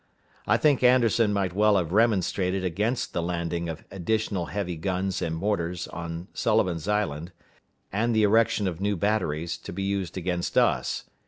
[0.47, 5.35] I think Anderson might well have remonstrated against the landing of additional heavy guns and
[5.35, 7.31] mortars on Sullivan's Island,
[7.93, 11.03] and the erection or new batteries, to be used against us.